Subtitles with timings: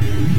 [0.00, 0.35] Yeah.